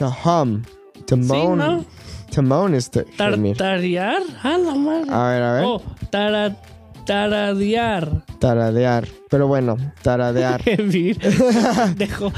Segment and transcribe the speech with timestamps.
[0.00, 0.64] To hum.
[1.08, 1.58] To moan.
[1.58, 1.84] ¿no?
[2.32, 3.54] To moan is to gemir.
[3.58, 4.22] Tartarear.
[4.42, 5.10] A la madre.
[5.10, 5.64] A ver, a ver.
[5.66, 6.56] Oh, tara,
[7.04, 8.24] taradear.
[8.38, 9.06] Taradear.
[9.28, 10.62] Pero bueno, taradear.
[10.64, 11.18] Gemir.
[11.98, 12.32] Dejo.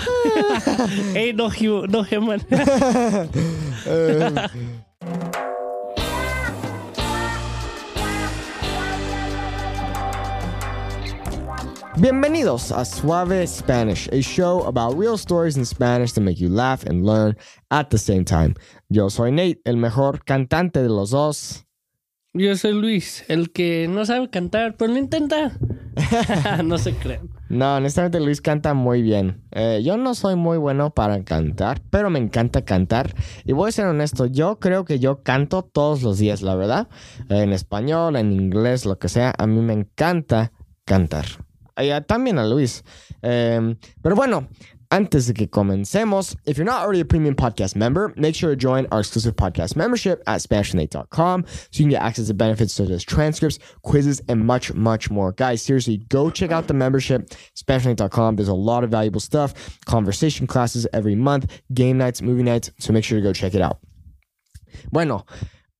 [1.14, 1.50] Ey, no,
[1.86, 2.40] no geman.
[11.98, 16.84] Bienvenidos a Suave Spanish, a show about real stories in Spanish to make you laugh
[16.86, 17.36] and learn
[17.70, 18.54] at the same time.
[18.88, 21.66] Yo soy Nate, el mejor cantante de los dos.
[22.32, 25.52] Yo soy Luis, el que no sabe cantar, pero lo intenta.
[26.64, 27.28] no se crean.
[27.50, 29.42] No, honestamente Luis canta muy bien.
[29.50, 33.14] Eh, yo no soy muy bueno para cantar, pero me encanta cantar.
[33.44, 36.88] Y voy a ser honesto, yo creo que yo canto todos los días, la verdad.
[37.28, 39.34] En español, en inglés, lo que sea.
[39.36, 40.52] A mí me encanta
[40.86, 41.26] cantar.
[41.78, 42.82] Y a- también a Luis.
[43.22, 44.48] Eh, pero bueno,
[44.90, 48.56] antes de que comencemos, if you're not already a premium podcast member, make sure to
[48.56, 52.90] join our exclusive podcast membership at SpanishNate.com so you can get access to benefits such
[52.90, 55.32] as transcripts, quizzes, and much, much more.
[55.32, 58.36] Guys, seriously, go check out the membership, SpanishNate.com.
[58.36, 59.54] There's a lot of valuable stuff,
[59.86, 63.62] conversation classes every month, game nights, movie nights, so make sure to go check it
[63.62, 63.78] out.
[64.90, 65.24] Bueno,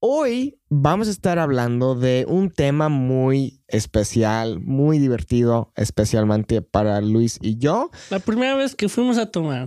[0.01, 7.39] hoy vamos a estar hablando de un tema muy especial, muy divertido, especialmente para Luis
[7.42, 7.91] y yo.
[8.11, 9.67] La primera vez que fuimos a tomar.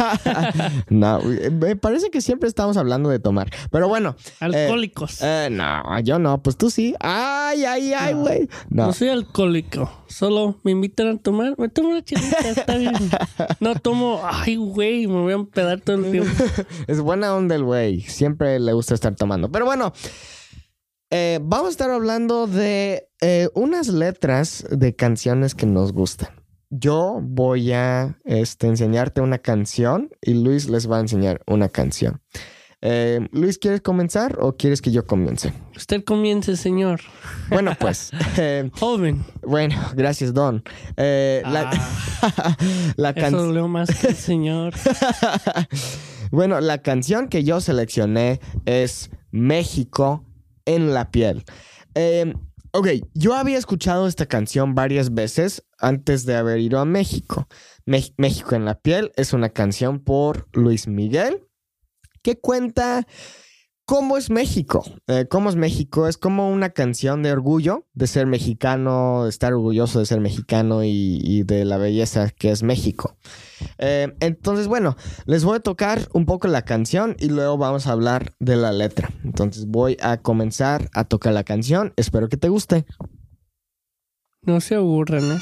[0.88, 1.20] no,
[1.52, 3.50] me parece que siempre estamos hablando de tomar.
[3.70, 4.14] Pero bueno.
[4.38, 5.20] Alcohólicos.
[5.22, 6.94] eh, no, yo no, pues tú sí.
[7.00, 8.48] Ay, ay, ay, güey.
[8.68, 8.86] No.
[8.86, 9.90] No soy alcohólico.
[10.06, 11.54] Solo me invitan a tomar.
[11.58, 12.94] Me tomo una chelita, está bien.
[13.60, 14.20] No tomo.
[14.24, 16.30] Ay, güey, me voy a empedar todo el tiempo.
[16.86, 18.00] Es buena onda el güey.
[18.02, 19.50] Siempre le gusta estar tomando.
[19.50, 19.92] Pero bueno,
[21.10, 26.28] eh, vamos a estar hablando de eh, unas letras de canciones que nos gustan.
[26.70, 32.20] Yo voy a este, enseñarte una canción y Luis les va a enseñar una canción.
[32.82, 35.52] Eh, Luis, ¿quieres comenzar o quieres que yo comience?
[35.76, 37.00] Usted comience, señor.
[37.50, 39.22] Bueno, pues, eh, Joven.
[39.42, 40.62] bueno, gracias, Don.
[40.96, 41.70] Eh, la
[42.96, 43.48] la Eso canción.
[43.48, 44.72] dolió más que el señor.
[46.30, 50.24] bueno, la canción que yo seleccioné es México
[50.74, 51.44] en la piel.
[51.94, 52.32] Eh,
[52.72, 57.48] ok, yo había escuchado esta canción varias veces antes de haber ido a México.
[57.84, 61.46] México en la piel es una canción por Luis Miguel
[62.22, 63.06] que cuenta
[63.90, 64.84] cómo es México.
[65.08, 69.52] Eh, cómo es México es como una canción de orgullo, de ser mexicano, de estar
[69.52, 73.16] orgulloso de ser mexicano y, de la belleza que es México.
[73.78, 74.96] Eh, entonces, bueno,
[75.26, 78.70] les voy a tocar un poco la canción y luego vamos a hablar de la
[78.70, 79.10] letra.
[79.24, 81.92] Entonces voy a comenzar a tocar la canción.
[81.96, 82.86] Espero que te guste.
[84.42, 85.38] No se aburran, ¿eh?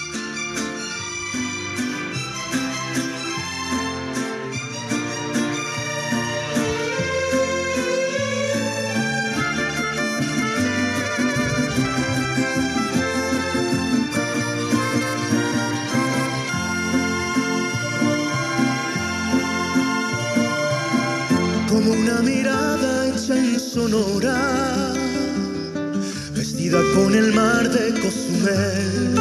[23.90, 24.92] Sonora,
[26.34, 29.14] vestida con el mar de Cozumel,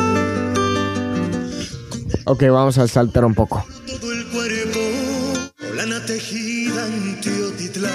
[2.25, 3.65] Ok, vamos a saltar un poco.
[3.85, 4.79] todo el cuerpo,
[5.73, 7.93] lana tejida en Teotitlán.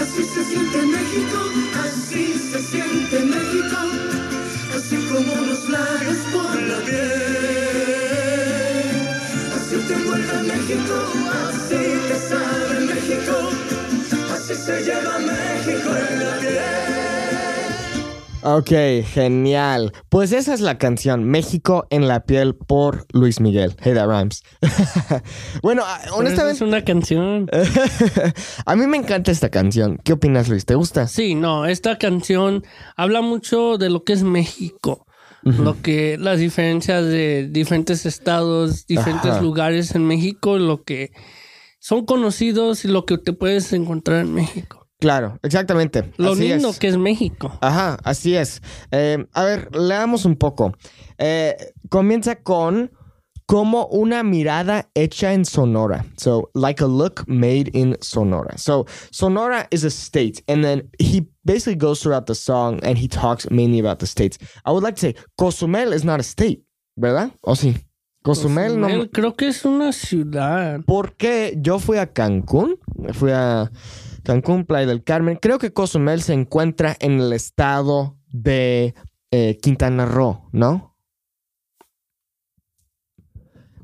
[0.00, 1.38] Así se siente México,
[1.84, 3.78] así se siente México,
[4.76, 7.02] así como los labios por la piel.
[9.56, 10.96] Así te envuelve México,
[11.48, 13.34] así te sabe México,
[14.64, 16.58] se lleva México en la piel.
[18.42, 19.92] Ok, genial.
[20.08, 23.76] Pues esa es la canción México en la piel por Luis Miguel.
[23.82, 24.42] Hey, that rhymes.
[25.62, 27.50] bueno, ah, honestamente, Es una canción.
[28.66, 29.98] a mí me encanta esta canción.
[30.02, 30.64] ¿Qué opinas, Luis?
[30.64, 31.08] ¿Te gusta?
[31.08, 32.64] Sí, no, esta canción
[32.96, 35.06] habla mucho de lo que es México.
[35.42, 39.42] Lo que, las diferencias de diferentes estados, diferentes Ajá.
[39.42, 41.12] lugares en México, lo que
[41.84, 44.88] son conocidos y lo que te puedes encontrar en México.
[44.98, 46.14] Claro, exactamente.
[46.16, 46.78] Lo Así lindo es.
[46.78, 47.52] que es México.
[47.60, 48.62] Ajá, así es.
[48.90, 50.72] Eh, a ver, leamos un poco.
[51.18, 51.54] Eh,
[51.90, 52.90] comienza con
[53.44, 56.06] como una mirada hecha en Sonora.
[56.16, 58.56] So, like a look made in Sonora.
[58.56, 63.08] So, Sonora is a state, and then he basically goes throughout the song and he
[63.08, 64.38] talks mainly about the states.
[64.64, 66.62] I would like to say, Cozumel is not a state,
[66.98, 67.30] ¿verdad?
[67.42, 67.76] ¿O sí?
[68.24, 68.86] Cozumel, no.
[68.86, 70.80] Cozumel, creo que es una ciudad.
[70.86, 72.78] Porque yo fui a Cancún,
[73.12, 73.70] fui a
[74.22, 75.38] Cancún, Playa del Carmen.
[75.38, 78.94] Creo que Cozumel se encuentra en el estado de
[79.30, 80.93] eh, Quintana Roo, ¿no?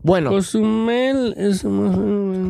[0.02, 1.62] Bueno, Cozumel es,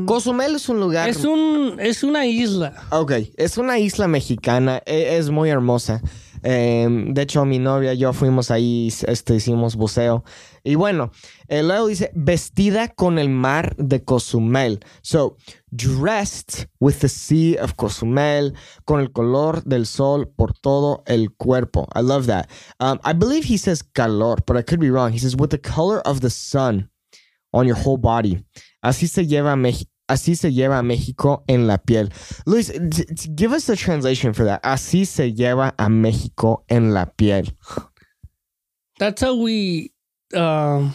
[0.07, 1.09] Cozumel es un lugar.
[1.09, 2.75] es un es una isla.
[2.91, 6.01] Ok, es una isla mexicana, e- es muy hermosa.
[6.43, 10.25] Eh, de hecho, mi novia y yo fuimos ahí, este, hicimos buceo.
[10.65, 11.11] Y bueno,
[11.49, 14.81] eh, luego dice, vestida con el mar de Cozumel.
[15.03, 15.37] So,
[15.71, 18.55] dressed with the sea of Cozumel,
[18.85, 21.89] con el color del sol por todo el cuerpo.
[21.95, 22.49] I love that.
[22.79, 25.13] Um, I believe he says calor, but I could be wrong.
[25.13, 26.89] He says, with the color of the sun
[27.53, 28.45] on your whole body.
[28.85, 29.91] Así se lleva México.
[30.09, 32.11] Así se lleva a México en la piel.
[32.45, 32.73] Luis,
[33.37, 34.61] give us the translation for that.
[34.65, 37.49] Así se lleva a México en la piel.
[38.99, 39.93] That's how we
[40.35, 40.93] um,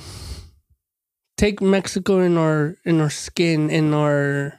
[1.37, 4.57] take Mexico in our in our skin in our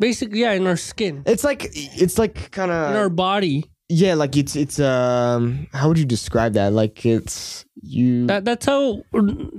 [0.00, 3.70] basically yeah in our skin It's like it's like kind of in our body.
[3.88, 6.72] Yeah, like it's it's um how would you describe that?
[6.72, 9.02] Like it's you That that's how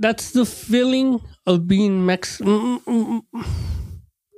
[0.00, 2.80] that's the feeling of being Mexican.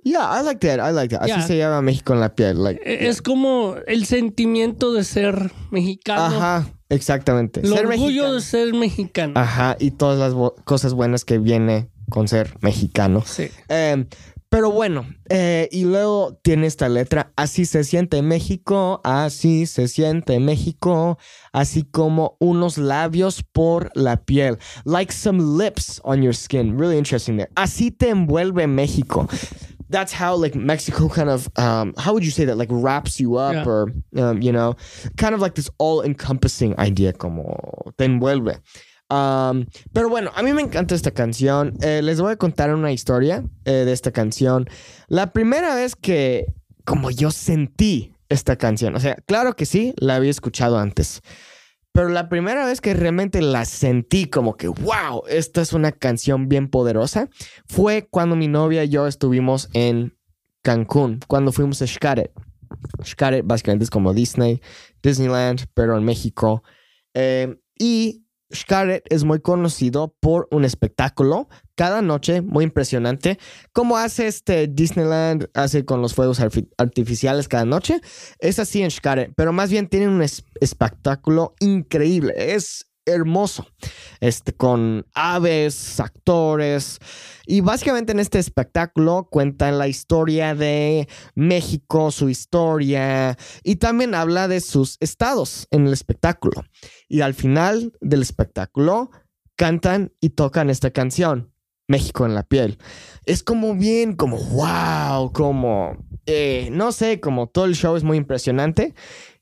[0.04, 0.80] Yeah, I like that.
[0.80, 1.22] I like that.
[1.22, 1.46] Así Yeah.
[1.46, 2.60] se llama México en la piel.
[2.62, 7.60] Like Es como el sentimiento de ser mexicano, Ajá, exactamente.
[7.60, 8.34] el Ser orgullo mexicano.
[8.34, 9.32] de ser mexicano.
[9.36, 10.34] Ajá, y todas las
[10.64, 13.22] cosas buenas que viene con ser mexicano.
[13.24, 13.48] Sí.
[13.68, 14.06] Eh,
[14.52, 20.38] pero bueno, eh, y luego tiene esta letra, así se siente México, así se siente
[20.40, 21.16] México,
[21.54, 26.78] así como unos labios por la piel, like some lips on your skin.
[26.78, 27.48] Really interesting there.
[27.54, 29.26] Así te envuelve México.
[29.88, 33.36] That's how like Mexico kind of um how would you say that like wraps you
[33.36, 33.64] up Yeah.
[33.66, 34.74] or um, you know
[35.16, 37.56] kind of like this all encompassing idea como
[37.96, 38.58] te envuelve.
[39.92, 41.74] Pero bueno, a mí me encanta esta canción.
[41.82, 44.68] Eh, les voy a contar una historia eh, de esta canción.
[45.08, 46.46] La primera vez que,
[46.84, 51.20] como yo sentí esta canción, o sea, claro que sí, la había escuchado antes.
[51.92, 56.48] Pero la primera vez que realmente la sentí como que, wow, esta es una canción
[56.48, 57.28] bien poderosa,
[57.66, 60.16] fue cuando mi novia y yo estuvimos en
[60.62, 62.32] Cancún, cuando fuimos a Xcaret.
[63.04, 64.62] Xcaret básicamente es como Disney,
[65.02, 66.62] Disneyland, pero en México.
[67.12, 68.21] Eh, y
[68.52, 73.38] Xcaret es muy conocido por un espectáculo cada noche muy impresionante,
[73.72, 76.40] como hace este Disneyland, hace con los fuegos
[76.78, 78.00] artificiales cada noche.
[78.38, 82.34] Es así en Xcaret, pero más bien tiene un es- espectáculo increíble.
[82.36, 83.66] Es hermoso,
[84.20, 86.98] este, con aves, actores.
[87.46, 94.48] Y básicamente en este espectáculo cuentan la historia de México, su historia, y también habla
[94.48, 96.64] de sus estados en el espectáculo.
[97.08, 99.10] Y al final del espectáculo
[99.56, 101.52] cantan y tocan esta canción,
[101.88, 102.78] México en la piel.
[103.26, 105.96] Es como bien, como wow, como,
[106.26, 108.94] eh, no sé, como todo el show es muy impresionante.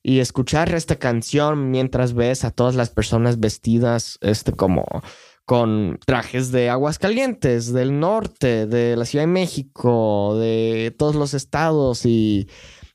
[0.02, 4.86] Y escuchar esta canción mientras ves a todas las personas vestidas, este, como
[5.44, 11.34] con trajes de aguas calientes, del norte, de la Ciudad de México, de todos los
[11.34, 12.48] estados y,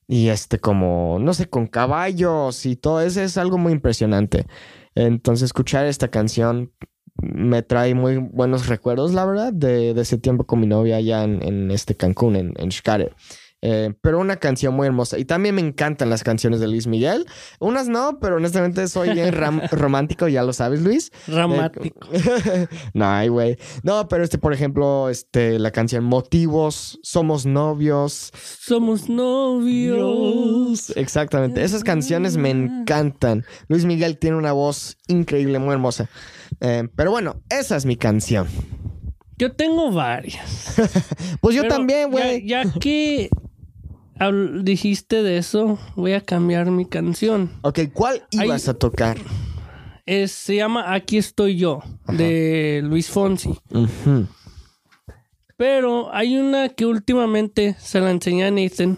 [0.07, 4.47] y este como, no sé, con caballos y todo eso es algo muy impresionante.
[4.95, 6.71] Entonces escuchar esta canción
[7.17, 11.23] me trae muy buenos recuerdos, la verdad, de, de ese tiempo con mi novia allá
[11.23, 13.13] en, en este Cancún, en, en Xcaret.
[13.67, 15.17] Eh, pero una canción muy hermosa.
[15.17, 17.25] Y también me encantan las canciones de Luis Miguel.
[17.59, 21.11] Unas no, pero honestamente soy bien ram- romántico, ya lo sabes, Luis.
[21.25, 22.07] Dramático.
[22.93, 23.57] no, ay, güey.
[23.81, 28.31] No, pero este, por ejemplo, este, la canción Motivos, Somos Novios.
[28.59, 30.91] Somos novios.
[30.95, 31.63] Exactamente.
[31.63, 33.45] Esas canciones me encantan.
[33.67, 36.07] Luis Miguel tiene una voz increíble, muy hermosa.
[36.61, 38.47] Eh, pero bueno, esa es mi canción.
[39.37, 40.75] Yo tengo varias.
[41.41, 42.45] Pues yo Pero también, güey.
[42.47, 43.29] Ya, ya que
[44.63, 47.51] dijiste de eso, voy a cambiar mi canción.
[47.61, 49.17] Ok, ¿cuál ibas a tocar?
[50.05, 53.59] Es- se llama Aquí estoy yo, de Luis Fonsi.
[55.57, 58.97] Pero hay una que últimamente se la enseñé a Nathan.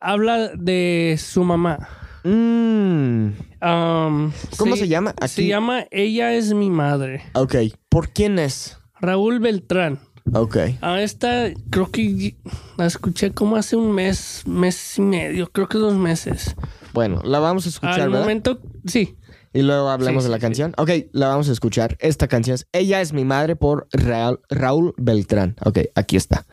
[0.00, 1.88] Habla de su mamá.
[2.24, 3.28] Mm.
[3.62, 5.14] Um, ¿Cómo se llama?
[5.26, 7.22] Se llama Ella es mi madre.
[7.34, 7.54] Ok,
[7.88, 8.78] ¿por quién es?
[9.00, 10.00] Raúl Beltrán.
[10.34, 10.56] Ok.
[10.80, 12.36] A esta creo que
[12.76, 16.54] la escuché como hace un mes, mes y medio, creo que dos meses.
[16.92, 18.20] Bueno, la vamos a escuchar, Al ¿verdad?
[18.22, 19.16] momento, sí.
[19.52, 20.74] Y luego hablamos Sí, de la sí, canción.
[20.76, 21.96] Ok, la vamos a escuchar.
[22.00, 25.56] Esta canción es Ella es mi madre por Raúl, Raúl Beltrán.
[25.64, 26.44] Ok, aquí está.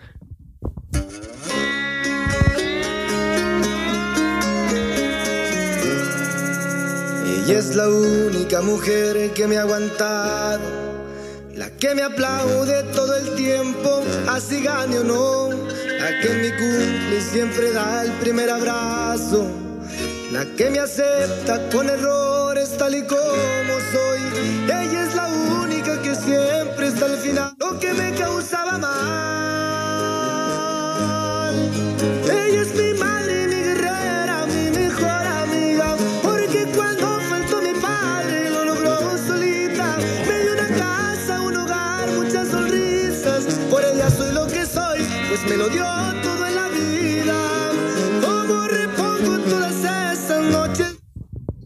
[7.25, 10.61] Ella es la única mujer que me ha aguantado,
[11.83, 15.49] que me aplaude todo el tiempo, así gane o no.
[15.49, 19.45] La que mi cumple siempre da el primer abrazo.
[20.31, 24.21] La que me acepta con errores tal y como soy.
[24.63, 27.53] Ella es la única que siempre está al final.
[27.59, 29.22] Lo que me causaba mal.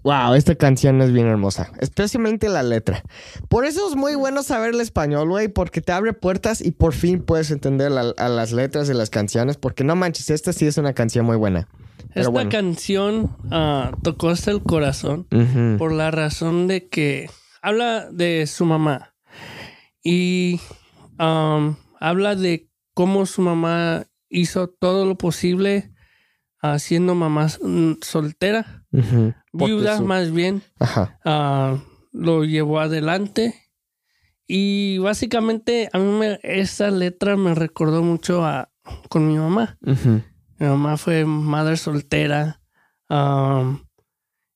[0.08, 3.04] Wow, esta canción es bien hermosa, especialmente la letra.
[3.50, 6.94] Por eso es muy bueno saber el español, güey, porque te abre puertas y por
[6.94, 10.66] fin puedes entender la- a las letras de las canciones, porque no manches, esta sí
[10.66, 11.68] es una canción muy buena.
[12.16, 12.50] Esta bueno.
[12.50, 15.28] canción ah, tocó hasta el corazón
[15.78, 17.30] por la razón de que
[17.62, 19.14] habla de su mamá
[20.02, 20.62] y
[21.20, 25.92] um, habla de cómo su mamá hizo todo lo posible
[26.62, 27.50] ah, siendo mamá
[28.02, 29.34] soltera, Ujú.
[29.66, 31.20] Viuda su- más bien, Ajá.
[31.26, 31.78] ah,
[32.12, 33.54] lo llevó adelante.
[34.48, 38.72] Y básicamente a mí me, esa letra me recordó mucho a,
[39.10, 39.78] con mi mamá.
[39.82, 42.62] Mi mamá fue madre soltera.
[43.10, 43.80] um,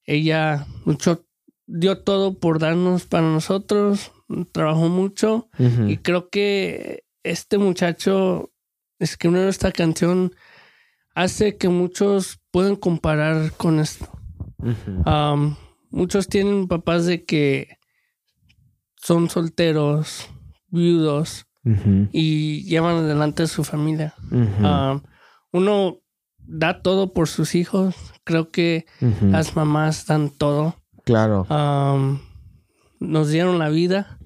[0.06, 1.26] ella luchó,
[1.68, 4.12] dio todo por darnos para nosotros.
[4.54, 5.50] Trabajó mucho.
[5.88, 8.52] Y creo que este muchacho
[8.98, 10.34] escribiendo esta canción
[11.16, 14.08] hace que muchos puedan comparar con esto.
[15.06, 15.56] Um,
[15.90, 17.78] muchos tienen papás de que
[18.96, 20.30] son solteros,
[20.68, 21.46] viudos
[22.12, 24.14] y llevan adelante a su familia.
[24.32, 25.02] Um,
[25.52, 25.98] uno
[26.40, 27.96] da todo por sus hijos.
[28.24, 28.86] Creo que
[29.22, 30.76] las mamás dan todo.
[31.04, 31.48] Claro.
[31.50, 32.20] Um,
[33.00, 34.20] nos dieron la vida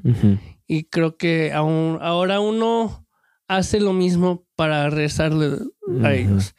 [0.68, 3.06] y creo que aún, ahora uno
[3.48, 5.58] hace lo mismo para rezarle
[6.04, 6.56] a ellos.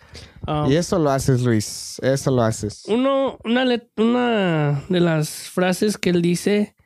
[0.46, 1.98] Um, Y eso lo haces, Luis.
[2.02, 2.84] Eso lo haces.
[2.88, 3.64] uno, una,
[3.96, 6.76] una de las frases que él dice,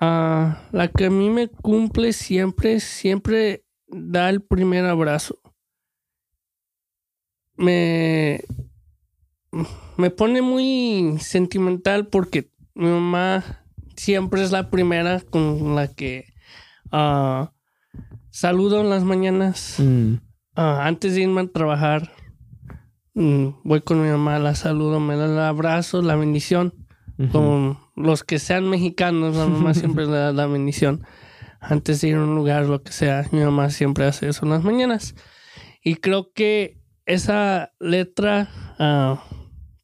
[0.00, 5.38] ah, la que a mí me cumple siempre, siempre da el primer abrazo.
[7.56, 8.42] Me,
[9.96, 13.62] me pone muy sentimental porque mi mamá
[13.96, 16.26] siempre es la primera con la que
[16.92, 17.52] ah,
[18.30, 19.76] saludo en las mañanas.
[19.78, 20.14] Mm.
[20.54, 22.12] Ah, antes de irme a trabajar,
[23.16, 26.74] voy con mi mamá, la saludo, me da el abrazo, la bendición.
[27.18, 27.32] Ujú.
[27.32, 31.04] Con los que sean mexicanos, la mamá siempre le da la bendición.
[31.60, 34.50] Antes de ir a un lugar, lo que sea, mi mamá siempre hace eso en
[34.50, 35.14] las mañanas.
[35.82, 39.24] Y creo que esa letra ah,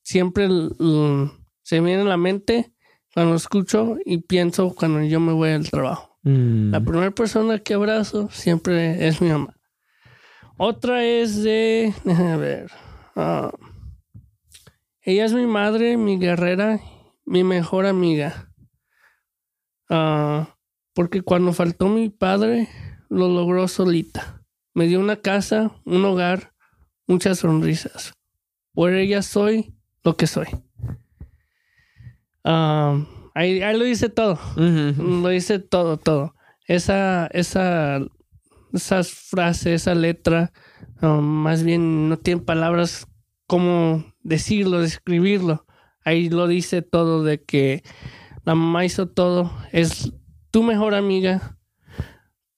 [0.03, 0.49] siempre
[1.63, 2.73] se me viene a la mente
[3.15, 6.19] cuando escucho y pienso cuando yo me voy al trabajo.
[6.23, 6.71] Mm.
[6.71, 9.57] La primera persona que abrazo siempre es mi mamá.
[10.59, 11.95] Otra es de.
[12.05, 12.71] Déjame ver.
[13.17, 13.53] Ah,
[15.03, 16.81] ella es mi madre, mi guerrera,
[17.25, 18.53] mi mejor amiga.
[19.89, 20.57] Ah,
[20.95, 22.69] porque cuando faltó mi padre,
[23.09, 24.43] lo logró solita.
[24.75, 26.55] Me dio una casa, un hogar,
[27.07, 28.15] muchas sonrisas.
[28.73, 30.47] Por ella soy lo que soy.
[32.45, 33.05] Ah,
[33.35, 34.39] ahí, ahí lo dice todo.
[34.57, 36.35] Lo dice todo, todo.
[36.67, 38.01] Esa, esa,
[38.73, 40.53] esas frases, esa letra,
[41.03, 43.07] más bien no tiene palabras
[43.47, 45.67] como decirlo, describirlo.
[46.05, 47.83] Ahí lo dice todo de que
[48.45, 49.53] la mamá hizo todo.
[49.73, 50.13] Es
[50.51, 51.59] tu mejor amiga,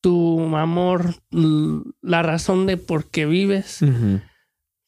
[0.01, 3.83] tu amor, la razón de por qué vives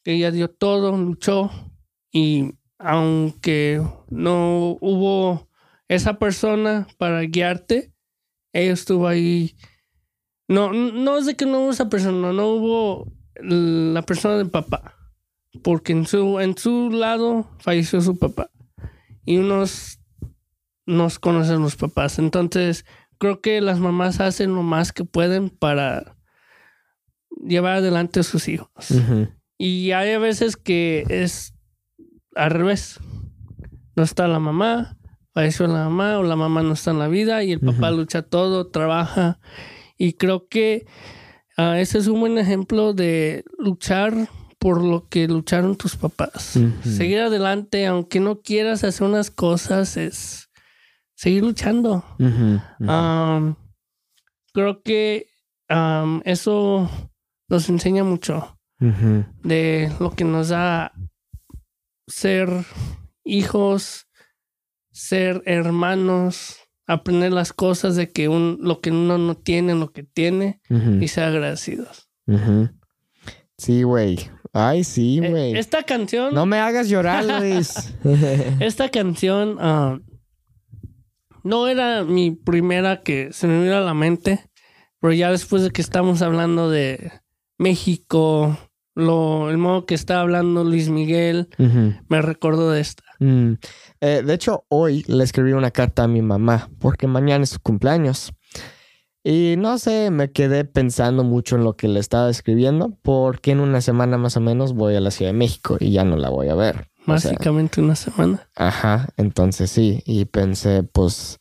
[0.07, 1.51] ella dio todo, luchó
[2.11, 5.49] y aunque no hubo
[5.89, 7.93] esa persona para guiarte,
[8.53, 9.57] ella estuvo ahí.
[10.47, 14.95] No, no es de que no hubo esa persona, no hubo la persona del papá,
[15.63, 18.49] porque en su, en su lado falleció su papá
[19.25, 19.99] y unos
[20.85, 22.17] nos conocen los papás.
[22.17, 22.85] Entonces,
[23.17, 26.15] creo que las mamás hacen lo más que pueden para
[27.45, 28.71] llevar adelante a sus hijos.
[29.57, 31.53] Y hay veces que es
[32.35, 32.99] al revés.
[33.95, 34.97] No está la mamá,
[35.33, 38.21] falleció la mamá o la mamá no está en la vida y el papá lucha
[38.21, 39.39] todo, trabaja.
[39.97, 40.85] Y creo que
[41.57, 46.59] ah, ese es un buen ejemplo de luchar por lo que lucharon tus papás.
[46.83, 50.49] Seguir adelante, aunque no quieras hacer unas cosas, es
[51.15, 52.03] seguir luchando.
[54.53, 55.27] Creo que
[56.25, 56.89] eso
[57.49, 58.57] nos enseña mucho
[59.43, 60.93] de lo que nos da
[62.07, 62.49] ser
[63.23, 64.07] hijos,
[64.91, 70.03] ser hermanos, aprender las cosas de que un, lo que uno no tiene, lo que
[70.03, 70.61] tiene,
[71.01, 72.09] y ser agradecidos.
[73.57, 74.19] Sí, güey.
[74.53, 75.57] Ay, sí, Eh, güey.
[75.57, 77.93] esta canción, No me hagas llorar, Luis.
[78.59, 79.99] esta canción ah,
[81.43, 84.49] no era mi primera que se me vino a la mente,
[84.99, 87.11] pero ya después de que estamos hablando de
[87.57, 88.57] México,
[88.95, 91.49] lo, el modo que está hablando Luis Miguel,
[92.07, 93.03] me recordó de esta.
[93.19, 93.53] Mm.
[94.01, 97.59] Eh, de hecho, hoy le escribí una carta a mi mamá porque mañana es su
[97.59, 98.33] cumpleaños.
[99.23, 103.59] Y no sé, me quedé pensando mucho en lo que le estaba escribiendo porque en
[103.59, 106.29] una semana más o menos voy a la Ciudad de México y ya no la
[106.29, 106.87] voy a ver.
[107.07, 108.47] O sea, Básicamente una semana.
[108.55, 111.39] Ajá, entonces sí, y pensé, pues,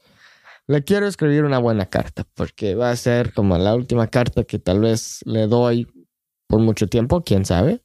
[0.67, 4.59] le quiero escribir una buena carta, porque va a ser como la última carta que
[4.59, 5.87] tal vez le doy
[6.49, 7.83] por mucho tiempo, quién sabe.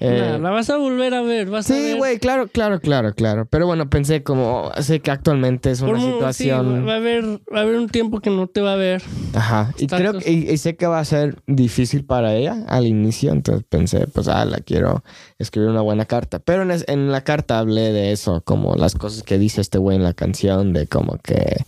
[0.00, 1.48] Eh, Nah, la vas a volver a ver.
[1.50, 1.96] Vas a sí, ver.
[1.96, 3.46] güey, claro, claro, claro, claro.
[3.46, 6.86] Pero bueno, pensé como, sé que actualmente es Por una sí, situación...
[6.88, 7.24] va a haber,
[7.54, 9.02] va a haber un tiempo que no te va a ver.
[9.34, 12.86] Ajá, y creo que, y, y sé que va a ser difícil para ella al
[12.86, 15.04] inicio, entonces pensé, pues, ah, la quiero
[15.38, 16.40] escribir una buena carta.
[16.40, 19.78] Pero en, es- en la carta hablé de eso, como las cosas que dice este
[19.78, 21.58] güey en la canción, de como que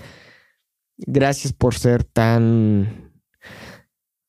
[0.98, 3.05] gracias por ser tan...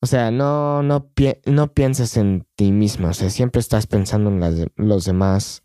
[0.00, 4.30] O sea, no, no, pi- no piensas en ti mismo, o sea, siempre estás pensando
[4.30, 5.62] en las de- los demás,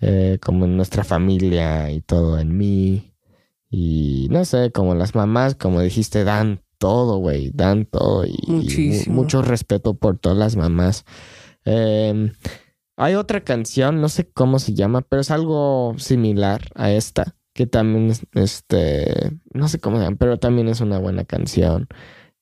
[0.00, 3.14] eh, como en nuestra familia y todo, en mí.
[3.70, 8.26] Y no sé, como las mamás, como dijiste, dan todo, güey, dan todo.
[8.26, 9.14] Y, y mu- Muchísimo.
[9.16, 11.04] mucho respeto por todas las mamás.
[11.64, 12.32] Eh,
[12.96, 17.66] hay otra canción, no sé cómo se llama, pero es algo similar a esta, que
[17.66, 21.88] también es, este, no sé cómo se llama, pero también es una buena canción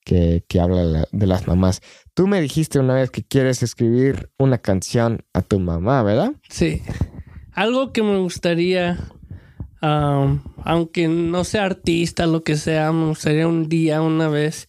[0.08, 1.82] que, que habla la- de las mamás.
[2.14, 6.32] Tú me dijiste una vez que quieres escribir una canción a tu mamá, ¿verdad?
[6.48, 6.82] Sí.
[7.52, 8.98] Algo que me gustaría,
[9.82, 14.66] aunque no sea artista, lo que sea, me gustaría un día, una vez,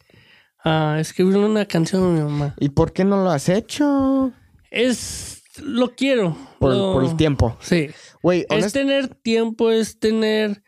[0.97, 2.55] escribir una canción a mi mamá.
[2.59, 4.33] ¿Y por qué no lo has hecho?
[4.71, 6.35] Es, lo quiero.
[6.59, 7.55] Por, lo- por el tiempo.
[7.61, 7.87] Sí.
[8.21, 10.61] Güey, Es tener tiempo, es tener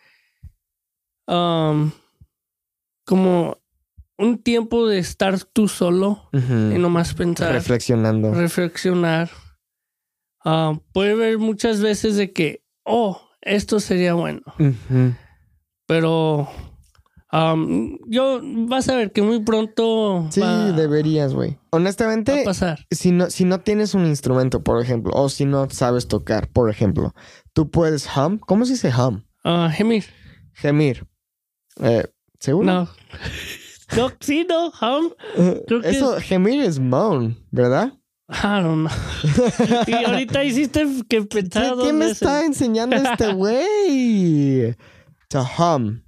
[3.06, 3.58] como
[4.22, 8.34] un tiempo de estar tú solo y nomás pensar, reflexionando.
[8.34, 9.30] reflexionar.
[10.46, 14.42] Ah, puede ver muchas veces de que, oh, esto sería bueno,
[15.88, 16.48] pero
[17.30, 21.52] am, yo vas a ver que muy pronto Sí, va, deberías, güey.
[21.52, 22.80] va Honestamente, a pasar.
[22.92, 26.70] si no, si no tienes un instrumento, por ejemplo, o si no sabes tocar, por
[26.70, 27.14] ejemplo,
[27.54, 28.40] tú puedes hum.
[28.40, 29.24] ¿Cómo se dice hum?
[29.44, 30.06] Ah, gemir.
[30.54, 31.06] Gemir.
[31.82, 32.06] Eh,
[32.40, 32.66] ¿Seguro?
[32.66, 32.90] No.
[33.98, 35.12] No, sí, no, hum.
[35.68, 37.94] creo que Eso, gemir es moan, ¿verdad?
[38.30, 39.82] I don't know.
[39.88, 44.76] y ahorita hiciste que ¿Qué, pensar qué dos me está enseñando este güey?
[45.30, 46.02] To hum.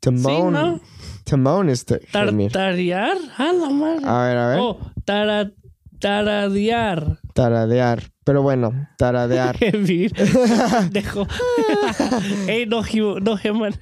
[0.00, 0.52] To Sí, moan.
[0.52, 0.80] ¿no?
[1.24, 2.52] To moan es to gemir.
[2.52, 3.16] Tartarear.
[3.36, 4.06] A la madre.
[4.06, 4.58] A ver, a ver.
[4.60, 5.50] Oh, tara,
[5.98, 7.18] taradear.
[7.34, 8.04] Taradear.
[8.28, 9.56] Pero bueno, taradear.
[10.90, 11.26] Dejo.
[12.46, 12.82] Ey, no,
[13.22, 13.72] no, Geman.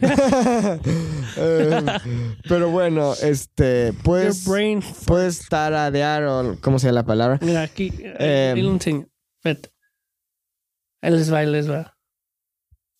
[1.36, 1.80] Eh,
[2.48, 4.84] pero bueno, este, pues, brain.
[5.04, 7.38] puedes taradear o cómo se llama la palabra.
[7.42, 7.92] Mira, aquí.
[8.00, 9.08] Eh, ahí lo enseño.
[9.42, 9.70] Vete.
[11.02, 11.96] Ahí les va, ahí les va.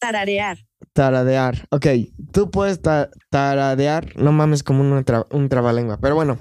[0.01, 0.59] Tararear.
[0.95, 1.69] Taradear.
[1.71, 1.87] Ok,
[2.33, 4.17] tú puedes ta- taradear.
[4.17, 6.01] No mames, como un, tra- un trabalengua.
[6.01, 6.41] Pero bueno.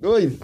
[0.00, 0.38] Uy.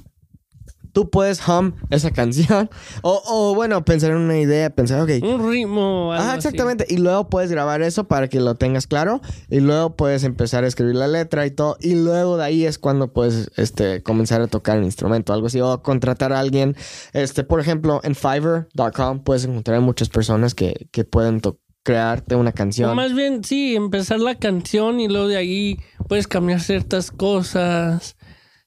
[0.95, 2.71] Tú puedes hum esa canción.
[3.03, 5.11] O, o bueno, pensar en una idea, pensar, ok.
[5.23, 6.13] Un ritmo.
[6.13, 6.39] algo Ajá, así.
[6.39, 6.87] exactamente.
[6.89, 9.21] Y luego puedes grabar eso para que lo tengas claro.
[9.51, 11.77] Y luego puedes empezar a escribir la letra y todo.
[11.81, 15.61] Y luego de ahí es cuando puedes este, comenzar a tocar un instrumento, algo así.
[15.61, 16.77] O contratar a alguien.
[17.13, 22.51] Este, por ejemplo, en Fiverr.com puedes encontrar muchas personas que, que pueden to- crearte una
[22.51, 22.97] O canción.
[22.97, 25.79] más bien, sí, empezar la canción y luego de ahí
[26.09, 28.17] puedes cambiar ciertas cosas.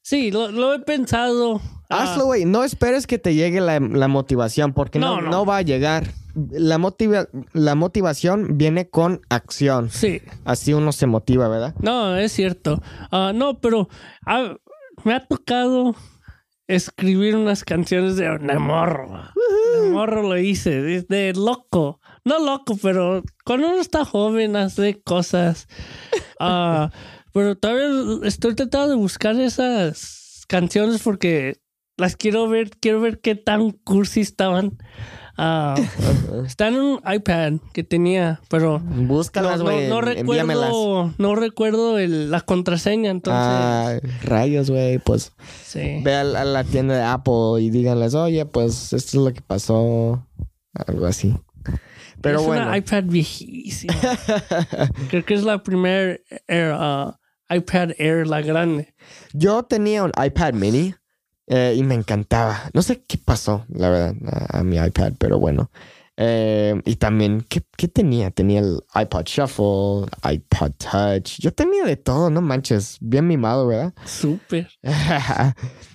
[0.09, 1.59] Sí, lo, lo he pensado.
[1.89, 2.45] Ah, Hazlo, güey.
[2.45, 5.29] No esperes que te llegue la, la motivación, porque no, No, no.
[5.31, 5.45] no.
[5.45, 6.07] va a llegar.
[6.33, 9.89] La, motiva- la motivación viene con acción.
[9.89, 10.21] Sí.
[10.45, 11.75] Así uno se motiva, ¿verdad?
[11.81, 12.81] No, es cierto.
[13.11, 13.89] Ah, no, pero
[14.25, 14.55] ah,
[15.03, 15.93] me ha tocado
[16.67, 19.11] escribir unas canciones de, de morro.
[19.81, 21.99] De morro lo hice, de, de loco.
[22.23, 25.67] No loco, pero cuando uno está joven hace cosas.
[27.33, 27.87] pero todavía
[28.23, 31.57] estoy tratando de buscar esas canciones porque
[31.97, 34.77] las quiero ver, quiero ver qué tan cursi estaban.
[35.39, 35.75] Ah,
[36.47, 39.87] están en un iPad que tenía, pero Búscalas, no, güey.
[39.87, 40.65] no, no envíamelas.
[40.69, 43.43] recuerdo, no recuerdo el- la contraseña, entonces.
[43.43, 44.97] Ah, rayos, güey.
[44.97, 45.31] Pues
[45.63, 46.01] sí.
[46.03, 49.31] ve a la, a la tienda de Apple y díganles, oye, pues esto es lo
[49.33, 50.25] que pasó.
[50.73, 51.35] Algo así.
[52.21, 52.63] Pero es bueno.
[52.67, 53.93] una iPad viejísima.
[55.09, 58.93] Creo que es la primera Air, ah, iPad Air, la grande.
[59.33, 60.95] Yo tenía un iPad mini
[61.47, 62.69] eh, y me encantaba.
[62.73, 64.15] No sé qué pasó, la verdad,
[64.49, 65.71] a, a mi iPad, pero bueno.
[66.19, 68.31] Eh, y también, ¿qué, qué tenía?
[68.31, 71.39] Tenía el iPod Shuffle, iPod Touch.
[71.39, 72.97] Yo tenía de todo, no manches.
[72.99, 73.93] Bien mimado, ¿verdad?
[74.05, 74.67] Súper.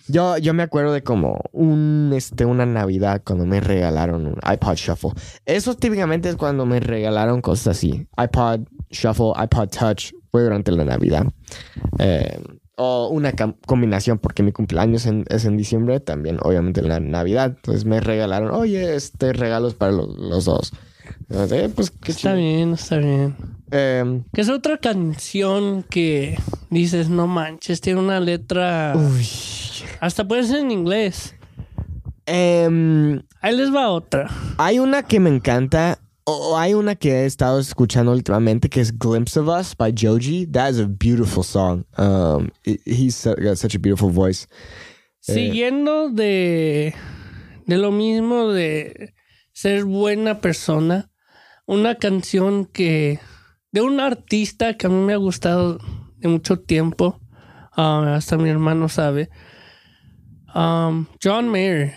[0.07, 4.77] yo, yo me acuerdo de como un, este, una Navidad cuando me regalaron un iPod
[4.77, 5.11] Shuffle.
[5.45, 8.07] Eso típicamente es cuando me regalaron cosas así.
[8.17, 10.13] iPod Shuffle, iPod Touch.
[10.31, 11.27] Fue durante la Navidad.
[11.99, 12.41] Eh,
[12.83, 13.33] o una
[13.67, 17.55] combinación porque mi cumpleaños en- es en diciembre también, obviamente en la Navidad.
[17.57, 20.73] Entonces me regalaron, oye, este regalos para lo- los dos.
[21.31, 22.37] Eh, pues qué Está chido.
[22.37, 23.37] bien, está bien.
[23.71, 26.39] Em, Que es otra canción que
[26.71, 28.95] dices, no manches, tiene una letra.
[28.97, 29.27] uy.
[30.01, 31.35] Hasta puede ser en inglés.
[32.27, 34.29] Em, Ahí les va otra.
[34.59, 35.99] hay una que me encanta.
[36.25, 39.93] O o hay una que he estado escuchando últimamente que es Glimpse of Us by
[39.93, 40.47] Joji.
[40.47, 41.85] That is a beautiful song.
[41.99, 44.47] Um, he- he's got such a beautiful voice.
[45.29, 45.35] Eh.
[45.35, 46.95] Siguiendo de,
[47.67, 49.15] de lo mismo de
[49.53, 51.11] ser buena persona,
[51.67, 53.19] una canción que
[53.73, 55.79] de un artista que a mí me ha gustado
[56.19, 57.21] de mucho tiempo,
[57.77, 59.29] ah, hasta mi hermano sabe,
[60.55, 61.95] um, John Mayer.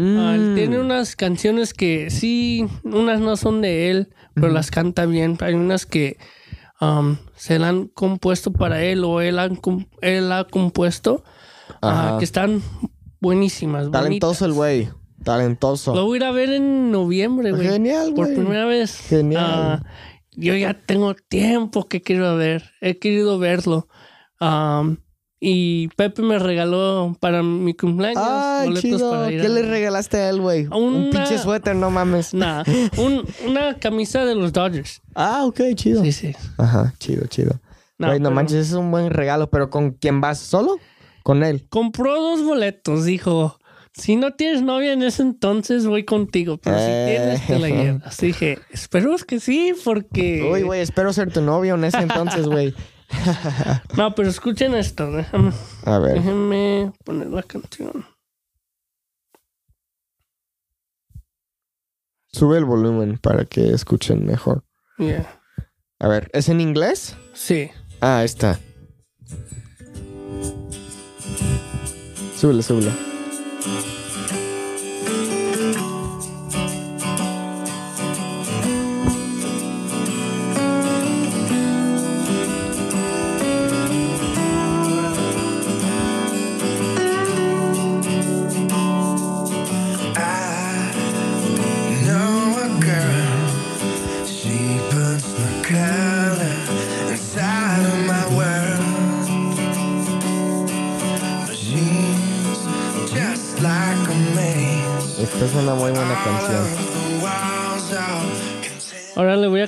[0.00, 0.54] Mm.
[0.54, 5.36] tiene unas canciones que sí, unas no son de él, pero las canta bien.
[5.40, 6.16] Hay unas que
[6.80, 9.60] um, se la han compuesto para él o él, han
[10.00, 11.22] él ha compuesto
[12.18, 12.62] que están
[13.20, 13.90] buenísimas.
[13.90, 14.88] Talentoso el güey.
[15.22, 15.94] Talentoso.
[15.94, 17.68] Lo voy a ir a ver en noviembre, güey.
[17.68, 18.36] Genial, Por güey.
[18.38, 18.96] primera vez.
[19.08, 19.44] Genial.
[19.44, 19.82] Ah,
[20.32, 22.70] yo ya tengo tiempo que quiero ver.
[22.80, 23.86] He querido verlo.
[24.40, 24.96] Um,
[25.42, 29.10] y Pepe me regaló para mi cumpleaños Ay, boletos chido.
[29.10, 30.66] para ir ¿Qué a- le regalaste a él, güey?
[30.66, 32.34] Un pinche suéter, no mames.
[32.34, 32.62] Nah,
[32.98, 35.00] un- una camisa de los Dodgers.
[35.14, 36.02] Ah, ok, chido.
[36.04, 36.36] Sí, sí.
[36.58, 37.58] Ajá, chido, chido.
[37.98, 40.38] No, Güey, no pero manches, es un buen regalo, pero ¿con quién vas?
[40.38, 40.78] ¿Solo?
[41.22, 41.66] Con él.
[41.68, 43.58] Compró dos boletos, dijo.
[43.92, 46.58] Si no tienes novia en ese entonces, voy contigo.
[46.58, 46.80] Pero Eh.
[46.80, 48.16] si tienes, te la llevas.
[48.20, 50.48] Dije, espero que sí, porque.
[50.50, 52.72] Uy, güey, espero ser tu novio en ese entonces, güey.
[53.96, 55.10] No, pero escuchen esto.
[55.12, 55.52] Déjame,
[55.84, 56.14] A ver.
[56.14, 58.06] déjenme poner la canción.
[62.32, 64.64] Sube el volumen para que escuchen mejor.
[64.98, 65.40] Yeah.
[65.98, 67.16] A ver, ¿es en inglés?
[67.34, 67.70] Sí.
[68.00, 68.58] Ah, está.
[72.36, 73.09] Súbele, súbele.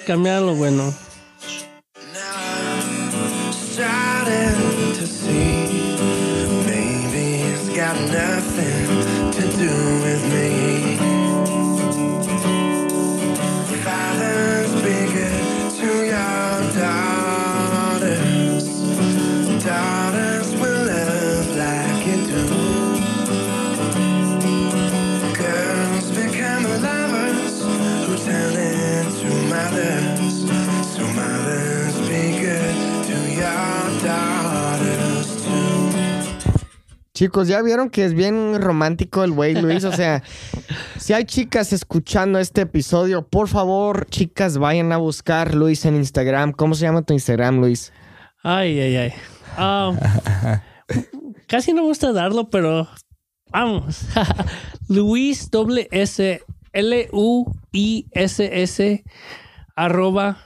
[0.04, 0.94] Cambiar lo bueno.
[37.22, 39.84] Chicos, ¿ya vieron que es bien romántico el güey Luis?
[39.84, 40.24] O sea,
[40.98, 46.50] si hay chicas escuchando este episodio, por favor, chicas, vayan a buscar Luis en Instagram.
[46.50, 47.92] ¿Cómo se llama tu Instagram, Luis?
[48.42, 49.12] Ay, ay, ay.
[49.56, 50.60] Ah,
[51.46, 52.88] casi no me gusta darlo, pero
[53.52, 54.00] vamos.
[54.88, 59.04] Luis doble S L U I S S
[59.76, 60.38] arroba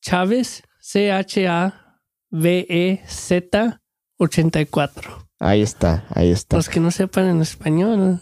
[0.00, 1.98] Chávez C H A
[2.30, 3.82] V E Z
[4.16, 5.31] 84.
[5.44, 6.56] Ahí está, ahí está.
[6.56, 8.20] Los que no sepan en español,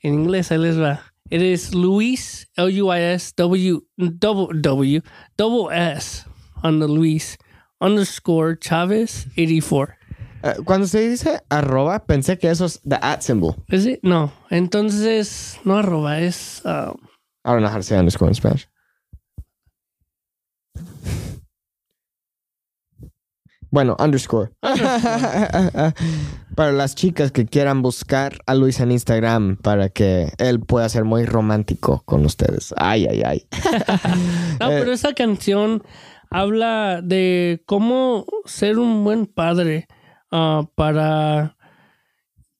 [0.00, 1.02] en inglés, ahí les va.
[1.30, 5.00] Eres Luis, L-U-I-S, W, double W,
[5.36, 6.24] double S
[6.64, 7.38] on the Luis,
[7.80, 9.94] underscore Chávez 84.
[10.42, 13.54] Eh, cuando se dice arroba, pensé que eso es the at symbol.
[13.68, 14.00] ¿Es it?
[14.02, 16.62] No, entonces, no arroba, es...
[16.64, 16.92] ah,
[17.44, 18.68] I don't know how to say underscore in Spanish.
[23.70, 24.50] Bueno, underscore.
[26.56, 31.04] para las chicas que quieran buscar a Luis en Instagram para que él pueda ser
[31.04, 32.74] muy romántico con ustedes.
[32.76, 33.46] Ay, ay, ay.
[34.60, 34.76] No, Eh.
[34.80, 35.82] pero esa canción
[36.30, 39.86] habla de cómo ser un buen padre
[40.32, 41.56] ah, para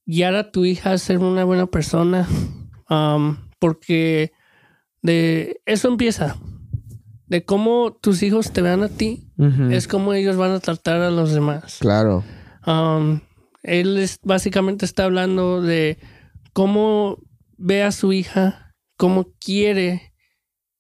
[0.07, 2.27] guiar a tu hija a ser una buena persona.
[3.59, 4.33] Porque
[5.03, 6.37] de eso empieza.
[7.27, 9.28] De cómo tus hijos te vean a ti,
[9.71, 11.79] Es como ellos van a tratar a los demás.
[11.81, 12.25] Claro.
[12.67, 13.21] Um,
[13.63, 15.99] él es, básicamente está hablando de
[16.53, 17.19] cómo
[17.57, 20.13] ve a su hija, cómo quiere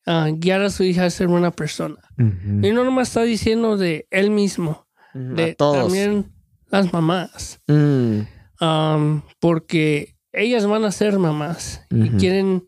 [0.06, 1.96] ah, guiar a su hija a ser buena persona.
[2.18, 5.84] Y no nomás está diciendo de él mismo, de todos.
[5.84, 6.32] también
[6.70, 8.20] las mamás, Mm,
[8.60, 12.67] Um, porque ellas van a ser mamás y quieren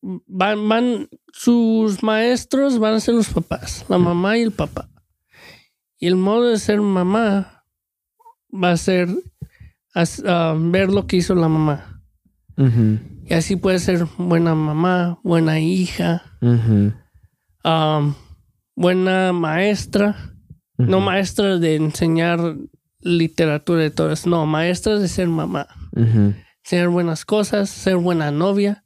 [0.00, 4.88] van, van, sus maestros van a ser los papás, la mamá y el papá.
[5.98, 7.64] Y el modo de ser mamá
[8.52, 9.08] va a ser
[9.94, 12.02] ah, ver lo que hizo la mamá.
[13.24, 16.22] Y así puede ser buena mamá, buena hija,
[17.64, 18.14] ah,
[18.74, 20.34] buena maestra.
[20.76, 22.38] No maestra de enseñar
[23.00, 24.30] literatura y todo eso.
[24.30, 25.66] No, maestra de ser mamá.
[26.62, 28.84] Ser buenas cosas, ser buena novia.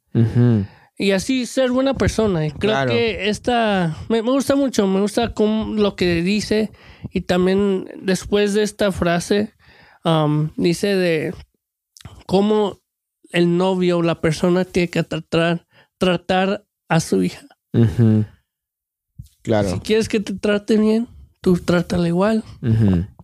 [0.97, 2.45] Y así ser buena persona.
[2.45, 2.91] Y creo Claro.
[2.91, 6.71] que esta me, me gusta mucho, me gusta cómo- lo que dice.
[7.11, 9.53] Y también después de esta frase,
[10.05, 11.33] um, dice de
[12.27, 12.79] cómo
[13.31, 15.65] el novio o la persona tiene que tratar,
[15.97, 17.47] tratar a su hija.
[19.41, 19.69] Claro.
[19.71, 21.07] Si quieres que te trate bien,
[21.41, 22.43] tú trátala igual.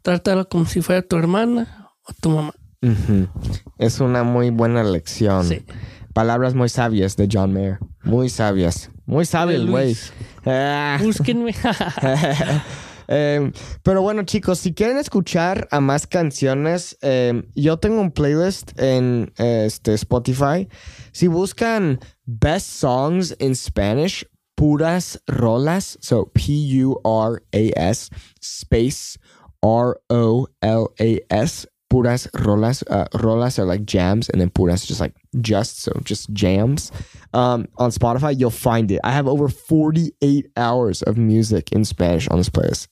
[0.01, 2.53] Trátala como si fuera tu hermana o tu mamá.
[3.77, 5.45] Es una muy buena lección.
[5.45, 5.61] Sí.
[6.13, 7.79] Palabras muy sabias de John Mayer.
[8.03, 8.91] Muy sabias.
[9.05, 9.95] Muy sabio el güey.
[10.45, 10.99] Ah.
[11.01, 11.53] Búsquenme.
[13.11, 18.79] Em, pero bueno, chicos, si quieren escuchar a más canciones, em, yo tengo un playlist
[18.79, 20.69] en este, Spotify.
[21.11, 29.17] Si buscan Best Songs in Spanish, puras rolas, so P-U-R-A-S, space
[29.63, 30.07] R-O-L-A-S,
[31.89, 32.83] puras rolas.
[32.89, 36.91] Uh, rolas are like jams, and then puras just like just, so just jams.
[37.33, 38.99] Um, on Spotify, you'll find it.
[39.03, 42.87] I have over 48 hours of music in Spanish on this playlist.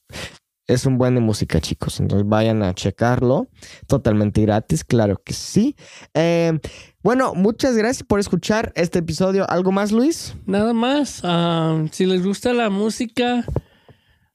[0.68, 1.98] Es un buen de música, chicos.
[1.98, 3.48] Entonces vayan a checarlo.
[3.86, 5.74] Totalmente gratis, claro que sí.
[6.12, 6.58] Eh,
[7.02, 9.48] bueno, muchas gracias por escuchar este episodio.
[9.48, 10.34] ¿Algo más, Luis?
[10.44, 11.22] Nada más.
[11.24, 13.46] ah, si les gusta la música,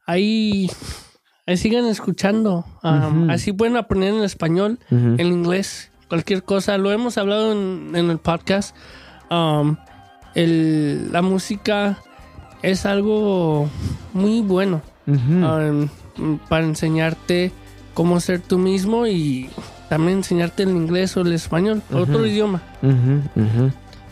[0.08, 0.72] ahí,
[1.46, 2.66] ahí sigan escuchando.
[2.84, 3.10] Ah.
[3.30, 5.16] Así pueden aprender en español, Ujú.
[5.18, 6.78] en inglés, cualquier cosa.
[6.78, 8.76] Lo hemos hablado en, en el podcast.
[9.30, 9.76] Um,
[10.36, 11.98] el- la música
[12.62, 13.70] es algo
[14.14, 15.88] muy bueno um,
[16.50, 17.52] para enseñarte
[17.94, 19.50] cómo ser tú mismo y
[19.90, 22.62] también enseñarte el inglés o el español, otro idioma.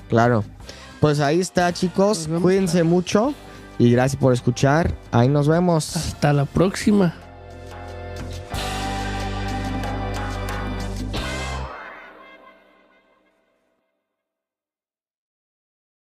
[0.10, 0.44] Claro.
[1.00, 2.30] Pues ahí está, chicos.
[2.41, 3.34] Cuídense mucho
[3.82, 4.94] y gracias por escuchar.
[5.12, 5.96] Ahí nos vemos.
[5.96, 7.15] Hasta la próxima.